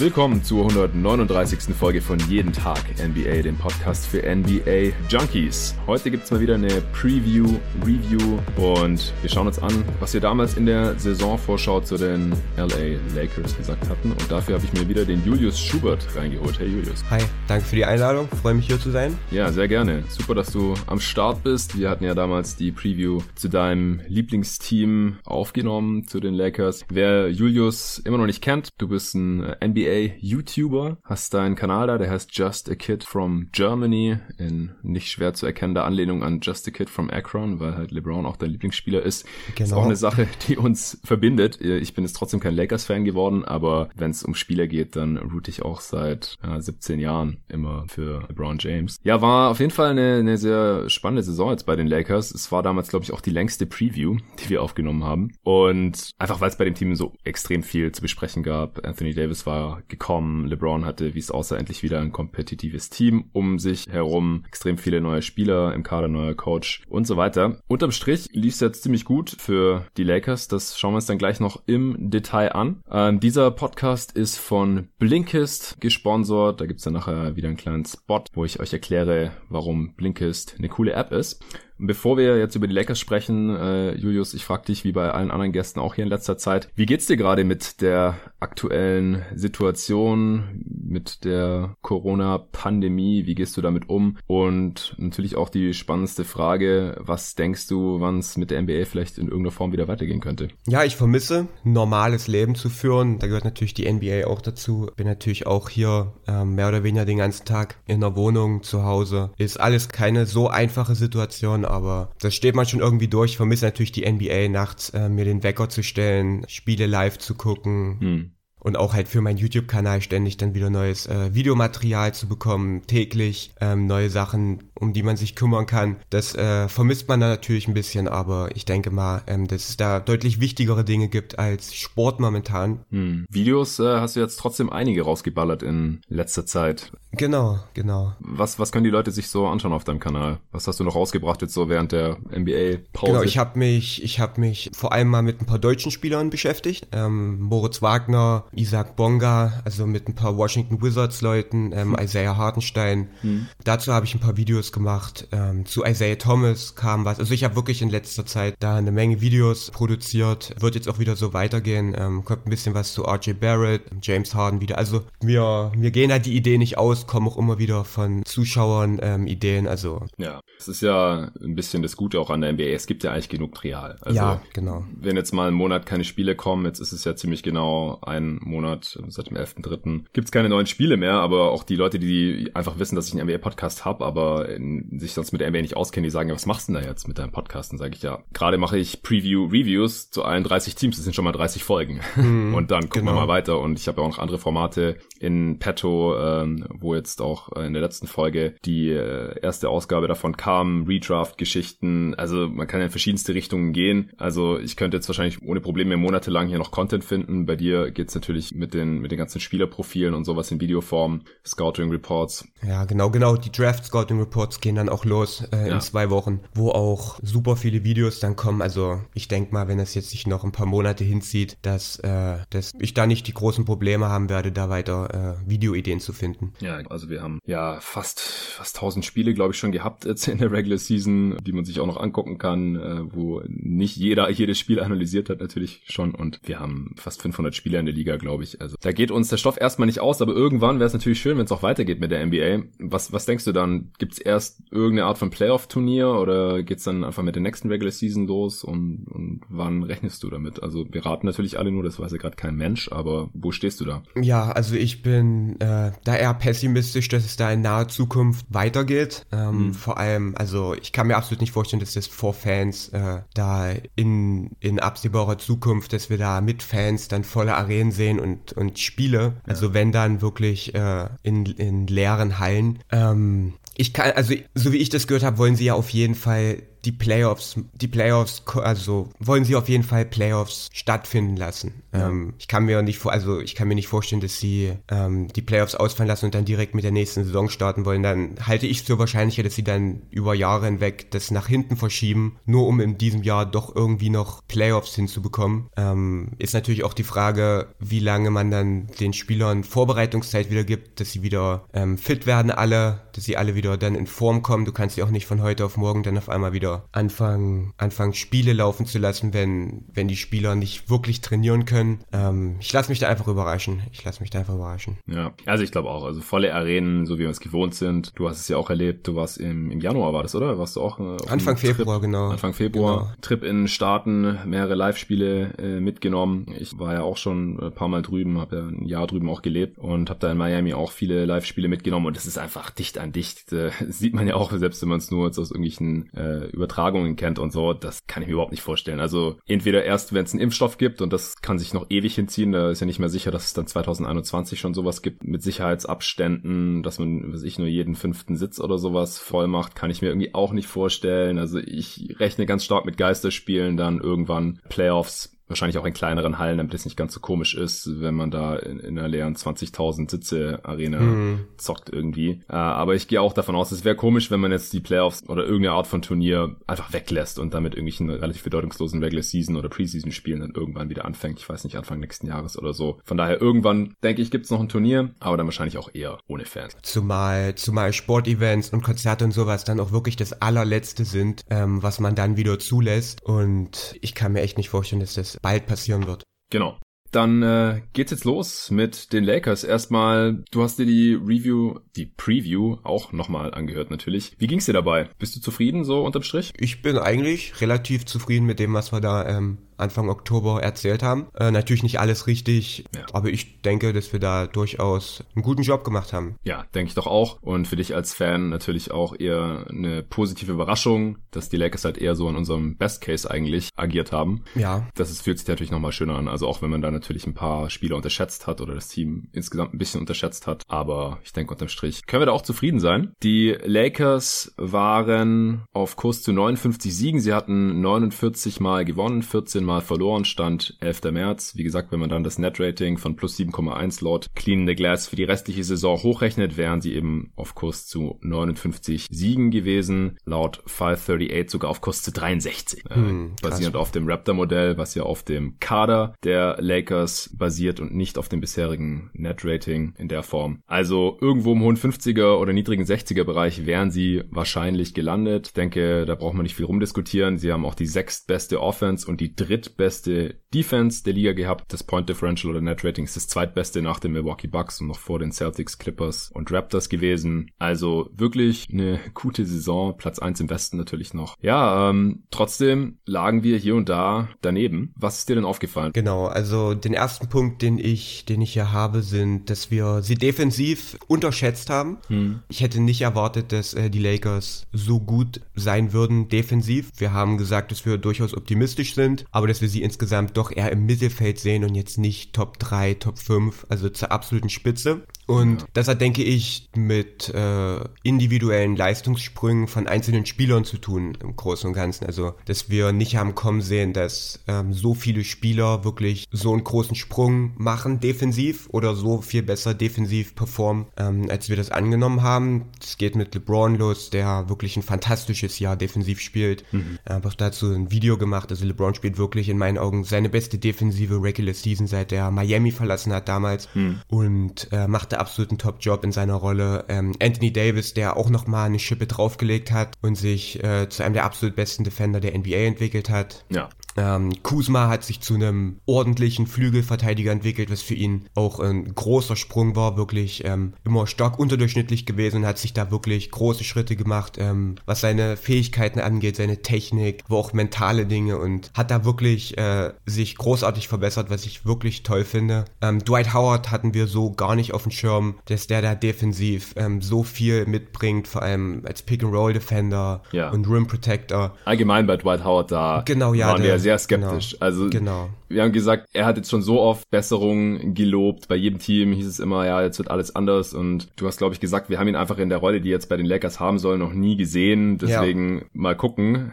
[0.00, 1.74] Willkommen zur 139.
[1.74, 5.74] Folge von Jeden Tag NBA, dem Podcast für NBA Junkies.
[5.88, 10.56] Heute gibt's mal wieder eine Preview, Review und wir schauen uns an, was wir damals
[10.56, 14.12] in der Saisonvorschau zu den LA Lakers gesagt hatten.
[14.12, 16.60] Und dafür habe ich mir wieder den Julius Schubert reingeholt.
[16.60, 17.04] Hey Julius.
[17.10, 18.28] Hi, danke für die Einladung.
[18.40, 19.18] Freue mich hier zu sein.
[19.32, 20.04] Ja, sehr gerne.
[20.10, 21.76] Super, dass du am Start bist.
[21.76, 26.84] Wir hatten ja damals die Preview zu deinem Lieblingsteam aufgenommen, zu den Lakers.
[26.88, 31.98] Wer Julius immer noch nicht kennt, du bist ein NBA NBA-YouTuber, hast deinen Kanal da,
[31.98, 36.68] der heißt Just a Kid from Germany, in nicht schwer zu erkennender Anlehnung an Just
[36.68, 39.26] a Kid from Akron, weil halt LeBron auch dein Lieblingsspieler ist.
[39.54, 39.68] Genau.
[39.68, 41.60] Ist auch eine Sache, die uns verbindet.
[41.60, 45.50] Ich bin jetzt trotzdem kein Lakers-Fan geworden, aber wenn es um Spieler geht, dann route
[45.50, 48.98] ich auch seit ja, 17 Jahren immer für LeBron James.
[49.02, 52.30] Ja, war auf jeden Fall eine, eine sehr spannende Saison jetzt bei den Lakers.
[52.30, 55.32] Es war damals, glaube ich, auch die längste Preview, die wir aufgenommen haben.
[55.42, 58.84] Und einfach, weil es bei dem Team so extrem viel zu besprechen gab.
[58.86, 60.46] Anthony Davis war gekommen.
[60.46, 64.44] LeBron hatte, wie es aussah, endlich wieder ein kompetitives Team um sich herum.
[64.46, 67.60] Extrem viele neue Spieler im Kader, neuer Coach und so weiter.
[67.68, 70.48] Unterm Strich lief es jetzt ziemlich gut für die Lakers.
[70.48, 72.82] Das schauen wir uns dann gleich noch im Detail an.
[72.90, 76.60] Ähm, dieser Podcast ist von Blinkist gesponsert.
[76.60, 80.68] Da gibt's dann nachher wieder einen kleinen Spot, wo ich euch erkläre, warum Blinkist eine
[80.68, 81.42] coole App ist.
[81.78, 85.30] Bevor wir jetzt über die Lakers sprechen, äh, Julius, ich frage dich, wie bei allen
[85.30, 90.64] anderen Gästen auch hier in letzter Zeit, wie geht's dir gerade mit der aktuellen Situation,
[90.66, 93.26] mit der Corona-Pandemie?
[93.26, 94.16] Wie gehst du damit um?
[94.26, 99.18] Und natürlich auch die spannendste Frage, was denkst du, wann es mit der NBA vielleicht
[99.18, 100.48] in irgendeiner Form wieder weitergehen könnte?
[100.66, 103.18] Ja, ich vermisse, normales Leben zu führen.
[103.20, 104.90] Da gehört natürlich die NBA auch dazu.
[104.96, 108.84] Bin natürlich auch hier äh, mehr oder weniger den ganzen Tag in der Wohnung, zu
[108.84, 109.30] Hause.
[109.36, 113.32] Ist alles keine so einfache Situation aber das steht man schon irgendwie durch.
[113.32, 117.34] Ich vermisse natürlich die NBA nachts, äh, mir den Wecker zu stellen, Spiele live zu
[117.34, 118.00] gucken.
[118.00, 118.30] Hm
[118.60, 123.52] und auch halt für meinen YouTube-Kanal ständig dann wieder neues äh, Videomaterial zu bekommen, täglich
[123.60, 125.96] ähm, neue Sachen, um die man sich kümmern kann.
[126.10, 129.76] Das äh, vermisst man da natürlich ein bisschen, aber ich denke mal, ähm, dass es
[129.76, 132.80] da deutlich wichtigere Dinge gibt als Sport momentan.
[132.90, 133.26] Hm.
[133.30, 136.92] Videos äh, hast du jetzt trotzdem einige rausgeballert in letzter Zeit.
[137.12, 138.12] Genau, genau.
[138.20, 140.38] Was, was können die Leute sich so anschauen auf deinem Kanal?
[140.52, 143.12] Was hast du noch rausgebracht jetzt so während der NBA-Pause?
[143.12, 146.30] Genau, ich habe mich, ich habe mich vor allem mal mit ein paar deutschen Spielern
[146.30, 146.88] beschäftigt.
[146.92, 152.04] Ähm, Moritz Wagner, Isaac Bonga, also mit ein paar Washington Wizards Leuten, ähm, hm.
[152.04, 153.08] Isaiah Hartenstein.
[153.22, 153.48] Hm.
[153.64, 155.28] Dazu habe ich ein paar Videos gemacht.
[155.32, 157.18] Ähm, zu Isaiah Thomas kam was.
[157.18, 160.54] Also ich habe wirklich in letzter Zeit da eine Menge Videos produziert.
[160.60, 161.94] Wird jetzt auch wieder so weitergehen.
[161.98, 164.78] Ähm, kommt ein bisschen was zu RJ Barrett, James Harden wieder.
[164.78, 168.98] Also mir, mir gehen halt die Ideen nicht aus, kommen auch immer wieder von Zuschauern
[169.02, 169.66] ähm, Ideen.
[169.66, 172.64] Also ja, es ist ja ein bisschen das Gute auch an der NBA.
[172.64, 173.96] Es gibt ja eigentlich genug Trial.
[174.00, 174.84] Also, ja, genau.
[174.96, 178.38] Wenn jetzt mal einen Monat keine Spiele kommen, jetzt ist es ja ziemlich genau ein
[178.42, 180.04] Monat, seit dem 11.3.
[180.12, 183.12] Gibt es keine neuen Spiele mehr, aber auch die Leute, die einfach wissen, dass ich
[183.12, 184.48] einen NBA-Podcast habe, aber
[184.98, 187.08] sich sonst mit NBA nicht auskennen, die sagen, ja, was machst du denn da jetzt
[187.08, 187.72] mit deinem Podcast?
[187.72, 191.24] Dann sage ich ja, gerade mache ich Preview-Reviews zu allen 30 Teams, das sind schon
[191.24, 192.00] mal 30 Folgen.
[192.14, 193.12] Hm, und dann gucken genau.
[193.12, 193.60] wir mal weiter.
[193.60, 197.72] Und ich habe ja auch noch andere Formate in petto, ähm, wo jetzt auch in
[197.72, 202.14] der letzten Folge die äh, erste Ausgabe davon kam, Redraft-Geschichten.
[202.14, 204.10] Also man kann ja in verschiedenste Richtungen gehen.
[204.16, 207.46] Also ich könnte jetzt wahrscheinlich ohne Probleme monatelang hier noch Content finden.
[207.46, 211.90] Bei dir geht's natürlich mit den, mit den ganzen Spielerprofilen und sowas in Videoform, Scouting
[211.90, 212.46] Reports.
[212.66, 213.36] Ja, genau, genau.
[213.36, 215.74] Die Draft Scouting Reports gehen dann auch los äh, ja.
[215.74, 218.62] in zwei Wochen, wo auch super viele Videos dann kommen.
[218.62, 222.38] Also ich denke mal, wenn das jetzt sich noch ein paar Monate hinzieht, dass, äh,
[222.50, 226.52] dass ich da nicht die großen Probleme haben werde, da weiter äh, Videoideen zu finden.
[226.60, 230.38] Ja, also wir haben ja fast, fast 1000 Spiele, glaube ich, schon gehabt jetzt in
[230.38, 234.58] der Regular Season, die man sich auch noch angucken kann, äh, wo nicht jeder jedes
[234.58, 238.44] Spiel analysiert hat natürlich schon und wir haben fast 500 Spieler in der Liga, glaube
[238.44, 238.60] ich.
[238.60, 241.38] Also da geht uns der Stoff erstmal nicht aus, aber irgendwann wäre es natürlich schön,
[241.38, 242.64] wenn es auch weitergeht mit der NBA.
[242.78, 243.92] Was, was denkst du dann?
[243.98, 247.68] Gibt es erst irgendeine Art von Playoff-Turnier oder geht es dann einfach mit der nächsten
[247.68, 250.62] Regular Season los und, und wann rechnest du damit?
[250.62, 253.80] Also wir raten natürlich alle nur, das weiß ja gerade kein Mensch, aber wo stehst
[253.80, 254.02] du da?
[254.20, 259.26] Ja, also ich bin äh, da eher pessimistisch dass es da in naher Zukunft weitergeht.
[259.32, 259.74] Ähm, mhm.
[259.74, 263.72] Vor allem, also ich kann mir absolut nicht vorstellen, dass das vor Fans äh, da
[263.96, 268.78] in, in absehbarer Zukunft, dass wir da mit Fans dann volle Arenen sehen und, und
[268.78, 269.18] Spiele.
[269.18, 269.32] Ja.
[269.46, 272.78] Also wenn dann wirklich äh, in, in leeren Hallen.
[272.90, 276.16] Ähm, ich kann, also so wie ich das gehört habe, wollen sie ja auf jeden
[276.16, 281.82] Fall die Playoffs, die Playoffs, also wollen sie auf jeden Fall Playoffs stattfinden lassen.
[281.92, 282.08] Ja.
[282.08, 285.28] Ähm, ich kann mir nicht vor, also ich kann mir nicht vorstellen, dass sie ähm,
[285.28, 288.02] die Playoffs ausfallen lassen und dann direkt mit der nächsten Saison starten wollen.
[288.02, 291.76] Dann halte ich es für wahrscheinlicher, dass sie dann über Jahre hinweg das nach hinten
[291.76, 295.68] verschieben, nur um in diesem Jahr doch irgendwie noch Playoffs hinzubekommen.
[295.76, 301.00] Ähm, ist natürlich auch die Frage, wie lange man dann den Spielern Vorbereitungszeit wieder gibt,
[301.00, 304.64] dass sie wieder ähm, fit werden alle, dass sie alle wieder dann in Form kommen.
[304.64, 308.14] Du kannst sie auch nicht von heute auf morgen dann auf einmal wieder anfangen, anfangen
[308.14, 312.00] Spiele laufen zu lassen, wenn, wenn die Spieler nicht wirklich trainieren können.
[312.12, 313.82] Ähm, ich lasse mich da einfach überraschen.
[313.92, 314.98] Ich lasse mich da einfach überraschen.
[315.06, 316.04] Ja, also ich glaube auch.
[316.04, 318.12] Also volle Arenen, so wie wir es gewohnt sind.
[318.16, 319.06] Du hast es ja auch erlebt.
[319.06, 320.58] Du warst im, im Januar, war das, oder?
[320.58, 320.98] Warst du auch?
[320.98, 322.28] Äh, Anfang Februar, Trip, genau.
[322.30, 322.98] Anfang Februar.
[322.98, 323.12] Genau.
[323.20, 326.46] Trip in Staaten, mehrere Live-Spiele äh, mitgenommen.
[326.58, 329.42] Ich war ja auch schon ein paar Mal drüben, habe ja ein Jahr drüben auch
[329.42, 332.98] gelebt und habe da in Miami auch viele Live-Spiele mitgenommen und es ist einfach dicht
[332.98, 333.52] an dicht.
[333.52, 337.16] Äh, sieht man ja auch, selbst wenn man es nur jetzt aus irgendwelchen äh, Übertragungen
[337.16, 339.00] kennt und so, das kann ich mir überhaupt nicht vorstellen.
[339.00, 342.52] Also entweder erst, wenn es einen Impfstoff gibt und das kann sich noch ewig hinziehen,
[342.52, 346.82] da ist ja nicht mehr sicher, dass es dann 2021 schon sowas gibt mit Sicherheitsabständen,
[346.82, 350.08] dass man, weiß ich, nur jeden fünften Sitz oder sowas voll macht, kann ich mir
[350.08, 351.38] irgendwie auch nicht vorstellen.
[351.38, 356.58] Also ich rechne ganz stark mit Geisterspielen dann irgendwann Playoffs wahrscheinlich auch in kleineren Hallen,
[356.58, 360.10] damit es nicht ganz so komisch ist, wenn man da in, in einer leeren 20.000
[360.10, 361.40] Sitze Arena mhm.
[361.56, 362.40] zockt irgendwie.
[362.48, 365.28] Äh, aber ich gehe auch davon aus, es wäre komisch, wenn man jetzt die Playoffs
[365.28, 369.68] oder irgendeine Art von Turnier einfach weglässt und damit irgendwelchen relativ bedeutungslosen Regular Season oder
[369.68, 371.38] Preseason Spielen dann irgendwann wieder anfängt.
[371.38, 373.00] Ich weiß nicht, Anfang nächsten Jahres oder so.
[373.04, 376.44] Von daher irgendwann, denke ich, gibt's noch ein Turnier, aber dann wahrscheinlich auch eher ohne
[376.44, 376.76] Fans.
[376.82, 382.00] Zumal, zumal Sportevents und Konzerte und sowas dann auch wirklich das allerletzte sind, ähm, was
[382.00, 383.22] man dann wieder zulässt.
[383.22, 386.24] Und ich kann mir echt nicht vorstellen, dass das bald passieren wird.
[386.50, 386.78] Genau.
[387.10, 389.64] Dann äh, geht's jetzt los mit den Lakers.
[389.64, 394.34] Erstmal, du hast dir die Review, die Preview auch nochmal angehört natürlich.
[394.38, 395.08] Wie ging's dir dabei?
[395.18, 396.52] Bist du zufrieden so unterm Strich?
[396.58, 401.28] Ich bin eigentlich relativ zufrieden mit dem, was wir da ähm, Anfang Oktober erzählt haben.
[401.34, 403.06] Äh, natürlich nicht alles richtig, ja.
[403.12, 406.36] aber ich denke, dass wir da durchaus einen guten Job gemacht haben.
[406.44, 407.38] Ja, denke ich doch auch.
[407.40, 411.98] Und für dich als Fan natürlich auch eher eine positive Überraschung, dass die Lakers halt
[411.98, 414.44] eher so in unserem Best Case eigentlich agiert haben.
[414.54, 414.86] Ja.
[414.94, 416.28] Das ist, fühlt sich natürlich nochmal schöner an.
[416.28, 419.74] Also auch wenn man da natürlich ein paar Spieler unterschätzt hat oder das Team insgesamt
[419.74, 420.62] ein bisschen unterschätzt hat.
[420.68, 423.12] Aber ich denke unterm Strich können wir da auch zufrieden sein.
[423.22, 427.20] Die Lakers waren auf Kurs zu 59 Siegen.
[427.20, 431.12] Sie hatten 49 Mal gewonnen, 14 Mal verloren, stand 11.
[431.12, 431.52] März.
[431.54, 435.16] Wie gesagt, wenn man dann das Net-Rating von plus 7,1 laut Clean the Glass für
[435.16, 440.16] die restliche Saison hochrechnet, wären sie eben auf Kurs zu 59 Siegen gewesen.
[440.24, 442.86] Laut 538 sogar auf Kurs zu 63.
[442.86, 447.78] Äh, hm, äh, basierend auf dem Raptor-Modell, was ja auf dem Kader der Lakers basiert
[447.78, 450.62] und nicht auf dem bisherigen Net-Rating in der Form.
[450.66, 455.48] Also irgendwo im hohen 50er oder niedrigen 60er Bereich wären sie wahrscheinlich gelandet.
[455.48, 457.36] Ich denke, da braucht man nicht viel rumdiskutieren.
[457.36, 461.72] Sie haben auch die sechstbeste Offense und die dritt drittbeste Defense der Liga gehabt.
[461.72, 464.98] Das Point Differential oder Net Rating ist das zweitbeste nach den Milwaukee Bucks und noch
[464.98, 467.50] vor den Celtics, Clippers und Raptors gewesen.
[467.58, 469.96] Also wirklich eine gute Saison.
[469.96, 471.36] Platz eins im Westen natürlich noch.
[471.42, 474.94] Ja, ähm, trotzdem lagen wir hier und da daneben.
[474.96, 475.92] Was ist dir denn aufgefallen?
[475.92, 480.14] Genau, also den ersten Punkt, den ich, den ich hier habe, sind, dass wir sie
[480.14, 481.98] defensiv unterschätzt haben.
[482.08, 482.40] Hm.
[482.48, 486.90] Ich hätte nicht erwartet, dass äh, die Lakers so gut sein würden defensiv.
[486.96, 490.52] Wir haben gesagt, dass wir durchaus optimistisch sind, aber das dass wir sie insgesamt doch
[490.52, 495.02] eher im Mittelfeld sehen und jetzt nicht Top 3, Top 5, also zur absoluten Spitze.
[495.26, 495.66] Und ja.
[495.74, 501.68] das hat, denke ich, mit äh, individuellen Leistungssprüngen von einzelnen Spielern zu tun im Großen
[501.68, 502.06] und Ganzen.
[502.06, 506.64] Also, dass wir nicht haben kommen sehen, dass ähm, so viele Spieler wirklich so einen
[506.64, 512.22] großen Sprung machen defensiv oder so viel besser defensiv performen, ähm, als wir das angenommen
[512.22, 512.66] haben.
[512.80, 516.64] Es geht mit LeBron los, der wirklich ein fantastisches Jahr defensiv spielt.
[516.72, 516.98] Mhm.
[517.04, 518.50] Ich habe auch dazu ein Video gemacht.
[518.50, 522.70] Also LeBron spielt wirklich in meinen Augen seine beste defensive Regular Season, seit er Miami
[522.70, 524.00] verlassen hat damals mhm.
[524.08, 526.84] und äh, macht absoluten Top-Job in seiner Rolle.
[526.88, 531.14] Ähm, Anthony Davis, der auch nochmal eine Schippe draufgelegt hat und sich äh, zu einem
[531.14, 533.44] der absolut besten Defender der NBA entwickelt hat.
[533.50, 533.68] Ja.
[533.98, 539.34] Ähm, Kuzma hat sich zu einem ordentlichen Flügelverteidiger entwickelt, was für ihn auch ein großer
[539.34, 544.36] Sprung war, wirklich ähm, immer stark unterdurchschnittlich gewesen, hat sich da wirklich große Schritte gemacht,
[544.38, 549.58] ähm, was seine Fähigkeiten angeht, seine Technik, wo auch mentale Dinge und hat da wirklich
[549.58, 552.66] äh, sich großartig verbessert, was ich wirklich toll finde.
[552.80, 556.74] Ähm, Dwight Howard hatten wir so gar nicht auf dem Schirm, dass der da defensiv
[556.76, 560.50] ähm, so viel mitbringt, vor allem als Pick-and-Roll-Defender ja.
[560.50, 561.56] und Rim-Protector.
[561.64, 564.52] Allgemein bei Dwight Howard da genau, ja, waren der, wir sehr skeptisch.
[564.52, 565.28] Genau, also genau.
[565.48, 568.48] wir haben gesagt, er hat jetzt schon so oft Besserungen gelobt.
[568.48, 571.54] Bei jedem Team hieß es immer, ja, jetzt wird alles anders und du hast, glaube
[571.54, 573.78] ich, gesagt, wir haben ihn einfach in der Rolle, die jetzt bei den Lakers haben
[573.78, 574.98] soll, noch nie gesehen.
[574.98, 575.64] Deswegen ja.
[575.72, 576.52] mal gucken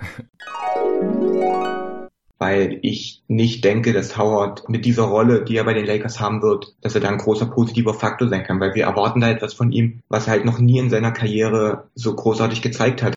[2.38, 6.42] weil ich nicht denke, dass Howard mit dieser Rolle, die er bei den Lakers haben
[6.42, 9.54] wird, dass er da ein großer positiver Faktor sein kann, weil wir erwarten da etwas
[9.54, 13.16] von ihm, was er halt noch nie in seiner Karriere so großartig gezeigt hat.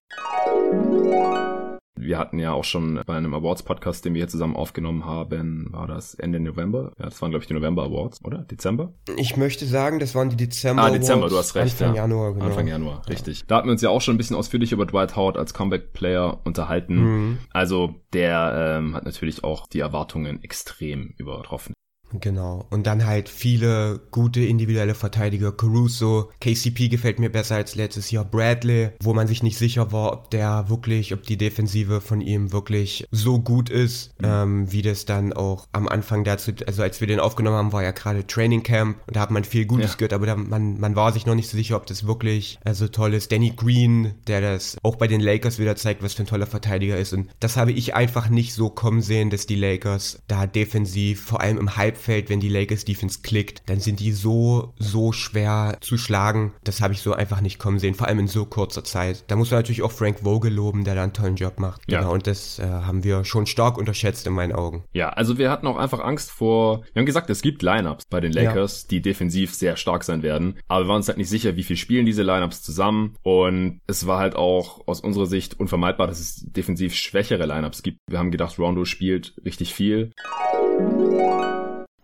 [2.00, 5.86] Wir hatten ja auch schon bei einem Awards-Podcast, den wir hier zusammen aufgenommen haben, war
[5.86, 6.92] das Ende November?
[6.98, 8.38] Ja, das waren, glaube ich, die November Awards, oder?
[8.38, 8.92] Dezember?
[9.16, 10.94] Ich möchte sagen, das waren die Dezember Awards.
[10.94, 11.80] Ah, Dezember, du hast recht.
[11.80, 12.02] Anfang ja.
[12.02, 12.46] Januar, genau.
[12.46, 13.40] Anfang Januar, richtig.
[13.40, 13.44] Ja.
[13.48, 16.40] Da hatten wir uns ja auch schon ein bisschen ausführlich über Dwight Howard als Comeback-Player
[16.44, 16.96] unterhalten.
[16.96, 17.38] Mhm.
[17.52, 21.74] Also der ähm, hat natürlich auch die Erwartungen extrem übertroffen.
[22.12, 22.66] Genau.
[22.70, 25.52] Und dann halt viele gute individuelle Verteidiger.
[25.52, 28.24] Caruso, KCP gefällt mir besser als letztes Jahr.
[28.24, 32.52] Bradley, wo man sich nicht sicher war, ob der wirklich, ob die Defensive von ihm
[32.52, 34.28] wirklich so gut ist, mhm.
[34.28, 37.82] ähm, wie das dann auch am Anfang dazu, also als wir den aufgenommen haben, war
[37.82, 39.96] ja gerade Training Camp und da hat man viel Gutes ja.
[39.96, 42.74] gehört, aber da, man, man war sich noch nicht so sicher, ob das wirklich äh,
[42.74, 43.32] so toll ist.
[43.32, 46.96] Danny Green, der das auch bei den Lakers wieder zeigt, was für ein toller Verteidiger
[46.96, 47.12] ist.
[47.12, 51.40] Und das habe ich einfach nicht so kommen sehen, dass die Lakers da defensiv, vor
[51.40, 55.78] allem im Halb Halbfeld, wenn die Lakers Defense klickt, dann sind die so, so schwer
[55.80, 56.52] zu schlagen.
[56.62, 59.24] Das habe ich so einfach nicht kommen sehen, vor allem in so kurzer Zeit.
[59.26, 61.82] Da muss man natürlich auch Frank Vogel loben, der da einen tollen Job macht.
[61.90, 62.00] Ja.
[62.00, 64.84] Genau, und das äh, haben wir schon stark unterschätzt in meinen Augen.
[64.92, 68.20] Ja, also wir hatten auch einfach Angst vor, wir haben gesagt, es gibt Lineups bei
[68.20, 68.88] den Lakers, ja.
[68.90, 71.76] die defensiv sehr stark sein werden, aber wir waren uns halt nicht sicher, wie viel
[71.76, 76.44] spielen diese Lineups zusammen und es war halt auch aus unserer Sicht unvermeidbar, dass es
[76.46, 77.98] defensiv schwächere Lineups gibt.
[78.08, 80.12] Wir haben gedacht, Rondo spielt richtig viel.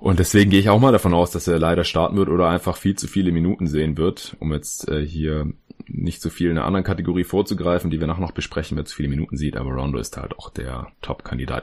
[0.04, 2.76] Und deswegen gehe ich auch mal davon aus, dass er leider starten wird oder einfach
[2.76, 5.50] viel zu viele Minuten sehen wird, um jetzt äh, hier
[5.86, 8.94] nicht so viel in einer anderen Kategorie vorzugreifen, die wir nachher noch besprechen, wer zu
[8.94, 11.62] viele Minuten sieht, aber Rondo ist halt auch der Top-Kandidat.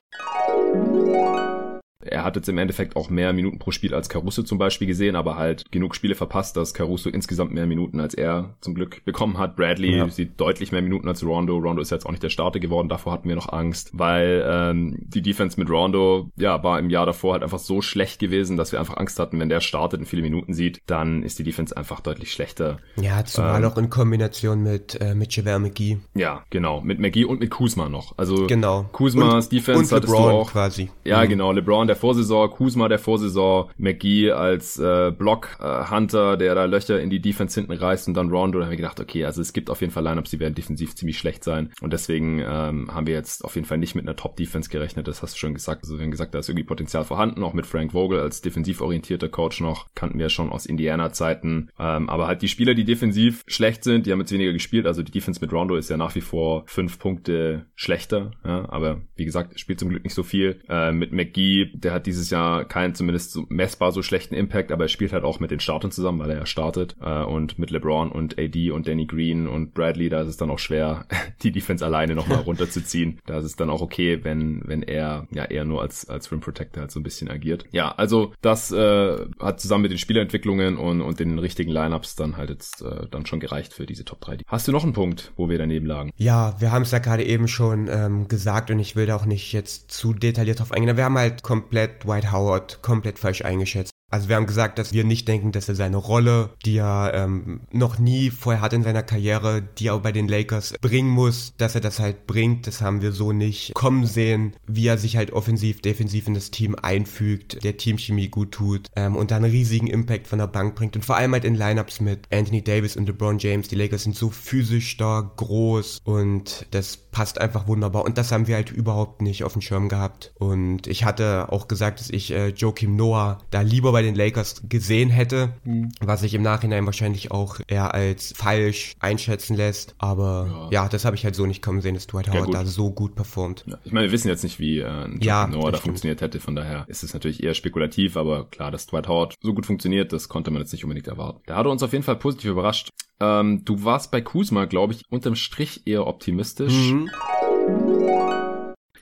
[2.04, 5.16] Er hat jetzt im Endeffekt auch mehr Minuten pro Spiel als Caruso zum Beispiel gesehen,
[5.16, 9.38] aber halt genug Spiele verpasst, dass Caruso insgesamt mehr Minuten als er zum Glück bekommen
[9.38, 9.56] hat.
[9.56, 10.10] Bradley ja.
[10.10, 11.58] sieht deutlich mehr Minuten als Rondo.
[11.58, 14.98] Rondo ist jetzt auch nicht der Starter geworden, davor hatten wir noch Angst, weil ähm,
[15.02, 18.72] die Defense mit Rondo ja war im Jahr davor halt einfach so schlecht gewesen, dass
[18.72, 21.76] wir einfach Angst hatten, wenn der startet und viele Minuten sieht, dann ist die Defense
[21.76, 22.80] einfach deutlich schlechter.
[22.96, 26.00] Ja, zumal ähm, auch in Kombination mit äh, mit Javel McGee.
[26.14, 28.18] Ja, genau, mit McGee und mit Kuzma noch.
[28.18, 28.90] Also genau.
[28.92, 30.90] Kuzmas und, Defense und LeBron auch quasi.
[31.04, 31.30] Ja, mhm.
[31.30, 37.02] genau, LeBron der Vorsaison, Kuzma der Vorsaison, McGee als äh, Block-Hunter, äh, der da Löcher
[37.02, 38.60] in die Defense hinten reißt und dann Rondo.
[38.60, 40.96] Da haben wir gedacht, okay, also es gibt auf jeden Fall Lineups, die werden defensiv
[40.96, 41.74] ziemlich schlecht sein.
[41.82, 45.10] Und deswegen ähm, haben wir jetzt auf jeden Fall nicht mit einer Top-Defense gerechnet.
[45.10, 45.84] Das hast du schon gesagt.
[45.84, 48.80] Also wir haben gesagt, da ist irgendwie Potenzial vorhanden, auch mit Frank Vogel als defensiv
[48.80, 49.88] orientierter Coach noch.
[49.94, 51.72] Kannten wir schon aus Indiana-Zeiten.
[51.78, 54.86] Ähm, aber halt die Spieler, die defensiv schlecht sind, die haben jetzt weniger gespielt.
[54.86, 58.32] Also die Defense mit Rondo ist ja nach wie vor fünf Punkte schlechter.
[58.46, 60.62] Ja, aber wie gesagt, spielt zum Glück nicht so viel.
[60.70, 64.86] Äh, mit McGee, der hat dieses Jahr keinen zumindest so messbar so schlechten Impact, aber
[64.86, 66.96] er spielt halt auch mit den Startern zusammen, weil er ja startet.
[67.02, 70.50] Äh, und mit LeBron und AD und Danny Green und Bradley, da ist es dann
[70.50, 71.06] auch schwer,
[71.44, 73.20] die Defense alleine nochmal runterzuziehen.
[73.26, 76.40] Da ist es dann auch okay, wenn, wenn er ja eher nur als, als Rim
[76.40, 77.66] Protector halt so ein bisschen agiert.
[77.72, 82.38] Ja, also das äh, hat zusammen mit den Spielerentwicklungen und, und den richtigen Lineups dann
[82.38, 84.40] halt jetzt äh, dann schon gereicht für diese Top 3.
[84.48, 86.12] Hast du noch einen Punkt, wo wir daneben lagen?
[86.18, 89.26] Ja, wir haben es ja gerade eben schon ähm, gesagt und ich will da auch
[89.26, 90.98] nicht jetzt zu detailliert drauf eingehen.
[90.98, 93.91] Wir haben halt komplett White House Howard komplett falsch eingeschätzt.
[94.12, 97.62] Also wir haben gesagt, dass wir nicht denken, dass er seine Rolle, die er ähm,
[97.72, 101.54] noch nie vorher hat in seiner Karriere, die er auch bei den Lakers bringen muss,
[101.58, 102.68] dass er das halt bringt.
[102.68, 106.52] Das haben wir so nicht kommen sehen, wie er sich halt offensiv, defensiv in das
[106.52, 110.76] Team einfügt, der Teamchemie gut tut ähm, und dann einen riesigen Impact von der Bank
[110.76, 110.96] bringt.
[110.96, 113.70] Und vor allem halt in Lineups mit Anthony Davis und LeBron James.
[113.70, 118.06] Die Lakers sind so physisch stark, groß und das passt einfach wunderbar.
[118.06, 120.34] Und das haben wir halt überhaupt nicht auf dem Schirm gehabt.
[120.38, 124.16] Und ich hatte auch gesagt, dass ich äh, Joakim Noah da lieber bei bei den
[124.16, 125.92] Lakers gesehen hätte, mhm.
[126.00, 129.94] was sich im Nachhinein wahrscheinlich auch eher als falsch einschätzen lässt.
[130.00, 132.64] Aber ja, ja das habe ich halt so nicht kommen sehen, dass Dwight Howard ja,
[132.64, 133.64] da so gut performt.
[133.68, 136.40] Ja, ich meine, wir wissen jetzt nicht, wie äh, ein ja, Noah da funktioniert hätte,
[136.40, 140.12] von daher ist es natürlich eher spekulativ, aber klar, dass Dwight Howard so gut funktioniert,
[140.14, 141.42] das konnte man jetzt nicht unbedingt erwarten.
[141.46, 142.90] Da hat er uns auf jeden Fall positiv überrascht.
[143.20, 146.92] Ähm, du warst bei Kuzma, glaube ich, unterm Strich eher optimistisch.
[146.92, 148.51] Mhm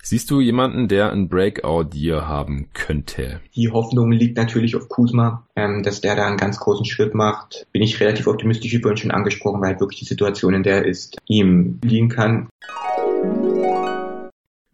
[0.10, 3.42] Siehst du jemanden, der ein Breakout Year haben könnte?
[3.56, 7.68] Die Hoffnung liegt natürlich auf Kuzma, ähm, dass der da einen ganz großen Schritt macht.
[7.74, 10.86] Bin ich relativ optimistisch, wie vorhin schon angesprochen, weil wirklich die Situation, in der er
[10.88, 12.50] ist, ihm liegen kann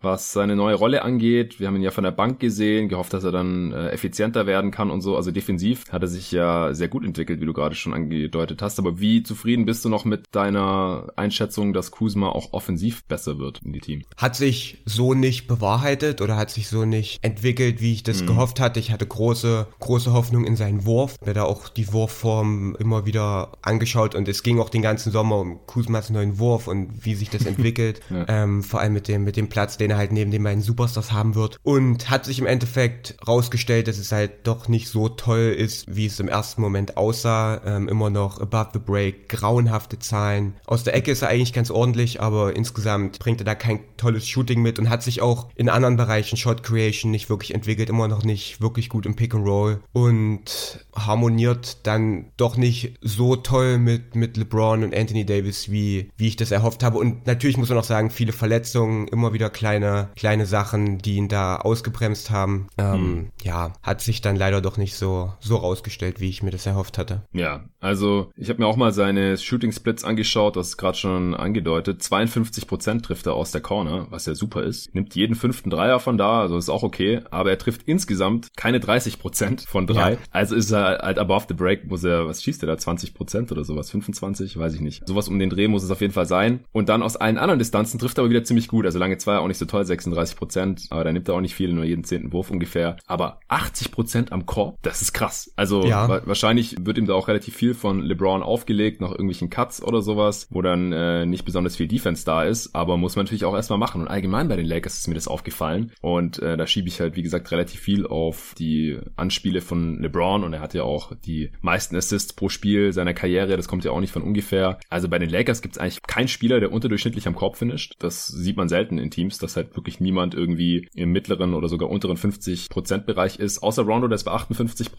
[0.05, 1.59] was seine neue Rolle angeht.
[1.59, 4.71] Wir haben ihn ja von der Bank gesehen, gehofft, dass er dann äh, effizienter werden
[4.71, 5.17] kann und so.
[5.17, 8.79] Also defensiv hat er sich ja sehr gut entwickelt, wie du gerade schon angedeutet hast.
[8.79, 13.59] Aber wie zufrieden bist du noch mit deiner Einschätzung, dass Kuzma auch offensiv besser wird
[13.65, 14.03] in die Team?
[14.15, 18.27] Hat sich so nicht bewahrheitet oder hat sich so nicht entwickelt, wie ich das mhm.
[18.27, 18.79] gehofft hatte.
[18.79, 21.15] Ich hatte große, große Hoffnung in seinen Wurf.
[21.25, 25.39] Mir da auch die Wurfform immer wieder angeschaut und es ging auch den ganzen Sommer
[25.39, 28.01] um Kuzmas neuen Wurf und wie sich das entwickelt.
[28.09, 28.25] ja.
[28.27, 31.12] ähm, vor allem mit dem, mit dem Platz, den er halt neben den beiden Superstars
[31.12, 31.60] haben wird.
[31.64, 36.06] Und hat sich im Endeffekt rausgestellt, dass es halt doch nicht so toll ist, wie
[36.06, 37.62] es im ersten Moment aussah.
[37.66, 40.56] Ähm, immer noch above the break, grauenhafte Zahlen.
[40.66, 44.28] Aus der Ecke ist er eigentlich ganz ordentlich, aber insgesamt bringt er da kein tolles
[44.28, 48.08] Shooting mit und hat sich auch in anderen Bereichen Shot Creation nicht wirklich entwickelt, immer
[48.08, 53.78] noch nicht wirklich gut im Pick and Roll und harmoniert dann doch nicht so toll
[53.78, 56.98] mit, mit LeBron und Anthony Davis, wie, wie ich das erhofft habe.
[56.98, 59.85] Und natürlich muss man auch sagen, viele Verletzungen, immer wieder kleine
[60.15, 62.68] kleine, Sachen, die ihn da ausgebremst haben.
[62.77, 63.32] Ähm, hm.
[63.44, 66.98] Ja, hat sich dann leider doch nicht so, so rausgestellt, wie ich mir das erhofft
[66.98, 67.24] hatte.
[67.34, 71.34] Ja, also ich habe mir auch mal seine Shooting Splits angeschaut, das ist gerade schon
[71.34, 72.01] angedeutet.
[72.01, 74.94] 52% trifft er aus der Corner, was ja super ist.
[74.94, 77.22] Nimmt jeden fünften Dreier von da, also ist auch okay.
[77.32, 80.13] Aber er trifft insgesamt keine 30% von drei.
[80.13, 80.18] Ja.
[80.32, 82.74] Also ist er halt above the break, muss er, was schießt er da?
[82.74, 83.92] 20% oder sowas?
[83.92, 84.58] 25?
[84.58, 85.08] Weiß ich nicht.
[85.08, 86.62] Sowas um den Dreh muss es auf jeden Fall sein.
[86.72, 88.86] Und dann aus allen anderen Distanzen trifft er aber wieder ziemlich gut.
[88.86, 91.55] Also lange zwei auch nicht so toll, 36 Prozent, aber da nimmt er auch nicht
[91.55, 92.98] viel, nur jeden zehnten Wurf ungefähr.
[93.08, 95.51] Aber 80 Prozent am Korb, das ist krass.
[95.55, 96.08] Also ja.
[96.08, 100.01] wa wahrscheinlich wird ihm da auch relativ viel von LeBron aufgelegt, noch irgendwelchen Cuts oder
[100.01, 103.55] sowas, wo dann äh, nicht besonders viel Defense da ist, aber muss man natürlich auch
[103.55, 104.01] erstmal machen.
[104.01, 105.91] Und allgemein bei den Lakers ist mir das aufgefallen.
[106.01, 110.44] Und äh, da schiebe ich halt, wie gesagt, relativ viel auf die Anspiele von LeBron
[110.44, 113.91] und er hat ja auch die meisten Assists pro Spiel seiner Karriere, das kommt ja
[113.91, 114.79] auch nicht von ungefähr.
[114.89, 117.96] Also bei den Lakers gibt es eigentlich keinen Spieler, der unterdurchschnittlich am Korb finisht.
[118.00, 121.89] Das sieht man selten in Teams, dass halt wirklich niemand irgendwie im mittleren oder sogar
[121.89, 124.91] unteren 50% Bereich ist, außer Rondo, der ist bei 58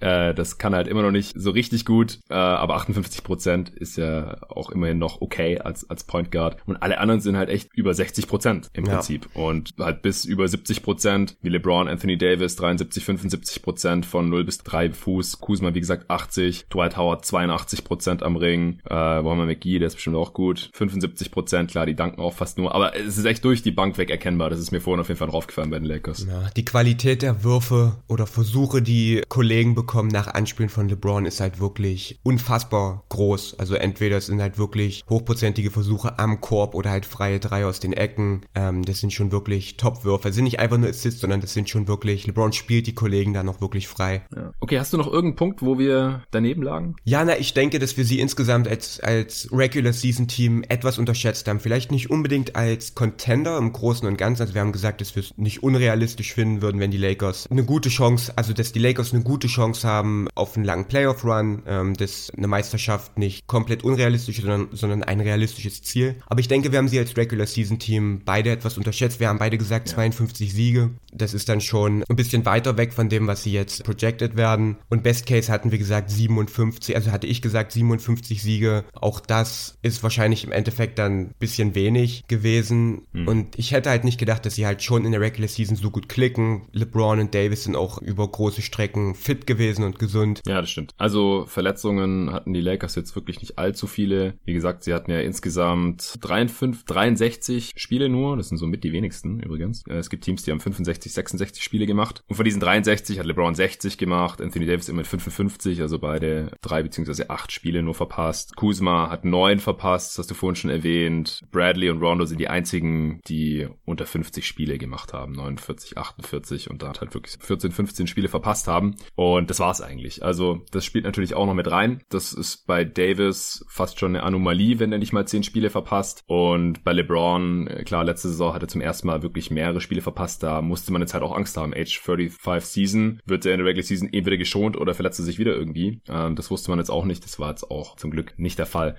[0.00, 4.36] Äh, das kann halt immer noch nicht so richtig gut, äh, aber 58% ist ja
[4.48, 6.56] auch immerhin noch okay als, als Point Guard.
[6.66, 8.94] Und alle anderen sind halt echt über 60% im ja.
[8.94, 9.28] Prinzip.
[9.34, 14.90] Und halt bis über 70% wie LeBron, Anthony Davis, 73, 75% von 0 bis 3
[14.92, 15.40] Fuß.
[15.40, 16.66] Kuzma, wie gesagt, 80.
[16.68, 18.80] Dwight Howard, 82% am Ring.
[18.88, 18.94] Äh,
[19.38, 20.70] wir McGee, der ist bestimmt auch gut.
[20.74, 22.74] 75% klar, die danken auch fast nur.
[22.74, 24.50] Aber es ist echt durch die Bank weg erkennbar.
[24.50, 26.26] Das ist mir vorhin auf jeden Fall draufgefallen bei den Lakers.
[26.26, 31.40] Ja, die Qualität der Würfe oder Versuche, die Kollegen bekommen nach Anspielen von LeBron, ist
[31.40, 33.58] halt wirklich unfassbar groß.
[33.58, 37.80] Also entweder es sind halt wirklich hochprozentige Versuche am Korb oder halt freie Drei aus
[37.80, 38.42] den Ecken.
[38.54, 40.28] Ähm, das sind schon wirklich Top-Würfe.
[40.28, 43.34] Das sind nicht einfach nur Assists, sondern das sind schon wirklich, LeBron spielt die Kollegen
[43.34, 44.22] da noch wirklich frei.
[44.34, 44.52] Ja.
[44.60, 46.96] Okay, hast du noch irgendeinen Punkt, wo wir daneben lagen?
[47.04, 51.48] Ja, na, ich denke, dass wir sie insgesamt als, als Regular Season Team etwas unterschätzt
[51.48, 51.60] haben.
[51.60, 54.42] Vielleicht nicht unbedingt als Contender im Großen und Ganzen.
[54.42, 57.64] Also wir haben gesagt, dass wir es nicht unrealistisch finden würden, wenn die Lakers eine
[57.64, 61.94] gute Chance, also dass die Lakers eine gute Chance haben auf einen langen Playoff-Run, ähm,
[61.94, 66.16] dass eine Meisterschaft nicht komplett unrealistisch ist, sondern, sondern ein realistisches Ziel.
[66.26, 69.20] Aber ich denke, wir haben sie als Regular-Season-Team beide etwas unterschätzt.
[69.20, 69.94] Wir haben beide gesagt, ja.
[69.94, 70.90] 52 Siege.
[71.12, 74.76] Das ist dann schon ein bisschen weiter weg von dem, was sie jetzt projected werden.
[74.88, 78.84] Und Best Case hatten wir gesagt 57, also hatte ich gesagt 57 Siege.
[78.92, 83.02] Auch das ist wahrscheinlich im Endeffekt dann ein bisschen wenig gewesen.
[83.12, 83.28] Mhm.
[83.28, 85.90] Und ich hätte halt nicht gedacht, dass sie halt schon in der Regular Season so
[85.90, 86.62] gut klicken.
[86.72, 90.42] LeBron und Davis sind auch über große Strecken fit gewesen und gesund.
[90.46, 90.92] Ja, das stimmt.
[90.98, 94.34] Also Verletzungen hatten die Lakers jetzt wirklich nicht allzu viele.
[94.44, 98.36] Wie gesagt, sie hatten ja insgesamt 53, 63 Spiele nur.
[98.36, 99.84] Das sind somit die wenigsten übrigens.
[99.88, 102.22] Äh, es gibt Teams, die haben 65, 66 Spiele gemacht.
[102.28, 106.50] Und von diesen 63 hat LeBron 60 gemacht, Anthony Davis immer mit 55, also beide
[106.60, 108.56] drei beziehungsweise acht Spiele nur verpasst.
[108.56, 111.42] Kuzma hat neun verpasst, das hast du vorhin schon erwähnt.
[111.50, 115.32] Bradley und Rondo sind die einzigen, die unter 50 Spiele gemacht haben.
[115.32, 118.96] 49, 48 und da halt wirklich 14, 15 Spiele verpasst haben.
[119.14, 120.22] Und das war's eigentlich.
[120.22, 122.02] Also das spielt natürlich auch noch mit rein.
[122.08, 126.22] Das ist bei Davis fast schon eine Anomalie, wenn er nicht mal 10 Spiele verpasst.
[126.26, 130.02] Und bei LeBron, äh, klar, letzte Saison hat er zum ersten Mal wirklich mehrere Spiele
[130.02, 130.42] verpasst.
[130.42, 131.74] Da musste man jetzt halt auch Angst haben.
[131.74, 135.38] Age 35 Season wird er in der Regular Season entweder geschont oder verletzt er sich
[135.38, 136.00] wieder irgendwie.
[136.08, 137.24] Ähm, das wusste man jetzt auch nicht.
[137.24, 138.98] Das war jetzt auch zum Glück nicht der Fall.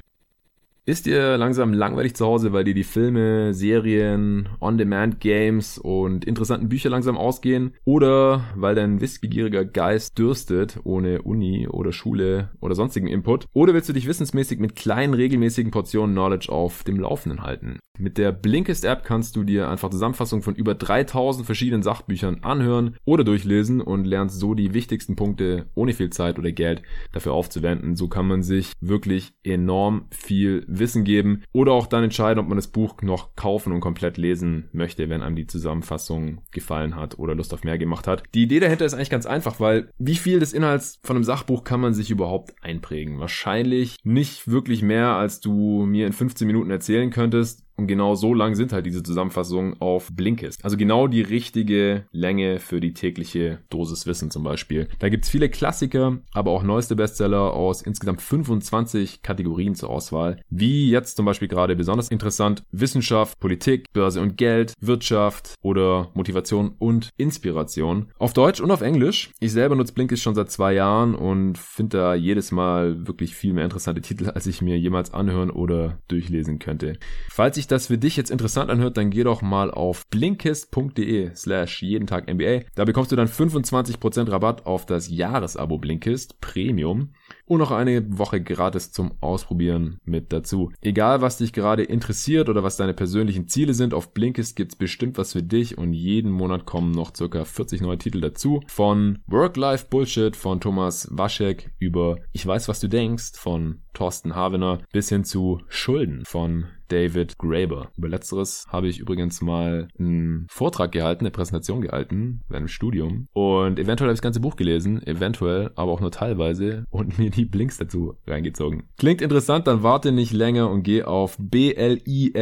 [0.89, 6.89] Ist dir langsam langweilig zu Hause, weil dir die Filme, Serien, On-Demand-Games und interessanten Bücher
[6.89, 7.75] langsam ausgehen?
[7.85, 13.45] Oder weil dein wissbegieriger Geist dürstet, ohne Uni oder Schule oder sonstigen Input?
[13.53, 17.77] Oder willst du dich wissensmäßig mit kleinen, regelmäßigen Portionen Knowledge auf dem Laufenden halten?
[17.99, 22.95] Mit der Blinkist App kannst du dir einfach Zusammenfassungen von über 3000 verschiedenen Sachbüchern anhören
[23.03, 27.97] oder durchlesen und lernst so die wichtigsten Punkte ohne viel Zeit oder Geld dafür aufzuwenden.
[27.97, 32.57] So kann man sich wirklich enorm viel Wissen geben oder auch dann entscheiden, ob man
[32.57, 37.35] das Buch noch kaufen und komplett lesen möchte, wenn einem die Zusammenfassung gefallen hat oder
[37.35, 38.23] Lust auf mehr gemacht hat.
[38.33, 41.63] Die Idee dahinter ist eigentlich ganz einfach, weil wie viel des Inhalts von einem Sachbuch
[41.63, 43.19] kann man sich überhaupt einprägen?
[43.19, 47.63] Wahrscheinlich nicht wirklich mehr, als du mir in 15 Minuten erzählen könntest.
[47.79, 50.65] Und genau so lang sind halt diese Zusammenfassungen auf Blinkist.
[50.65, 54.89] Also genau die richtige Länge für die tägliche Dosis Wissen zum Beispiel.
[54.99, 60.41] Da gibt's viele Klassiker, aber auch neueste Bestseller aus insgesamt 25 Kategorien zur Auswahl.
[60.49, 66.73] Wie jetzt zum Beispiel gerade besonders interessant Wissenschaft, Politik, Börse und Geld, Wirtschaft oder Motivation
[66.79, 68.07] und Inspiration.
[68.17, 69.31] Auf Deutsch und auf Englisch.
[69.39, 73.53] Ich selber nutze Blinkist schon seit zwei Jahren und finde da jedes Mal wirklich viel
[73.53, 76.97] mehr interessante Titel, als ich mir jemals anhören oder durchlesen könnte.
[77.29, 81.81] Falls ich das für dich jetzt interessant anhört, dann geh doch mal auf blinkist.de slash
[81.81, 82.61] jeden Tag NBA.
[82.75, 87.13] Da bekommst du dann 25% Rabatt auf das Jahresabo Blinkist Premium
[87.45, 90.71] und noch eine Woche gratis zum Ausprobieren mit dazu.
[90.81, 95.17] Egal, was dich gerade interessiert oder was deine persönlichen Ziele sind, auf Blinkist gibt's bestimmt
[95.17, 98.61] was für dich und jeden Monat kommen noch circa 40 neue Titel dazu.
[98.67, 104.79] Von Work-Life Bullshit von Thomas Waschek über Ich weiß, was du denkst von Thorsten Havener
[104.91, 107.91] bis hin zu Schulden von David Graeber.
[107.97, 113.27] Über letzteres habe ich übrigens mal einen Vortrag gehalten, eine Präsentation gehalten bei einem Studium
[113.33, 117.29] und eventuell habe ich das ganze Buch gelesen, eventuell aber auch nur teilweise und mir
[117.29, 118.89] die Blinks dazu reingezogen.
[118.97, 122.39] Klingt interessant, dann warte nicht länger und geh auf blinkist.de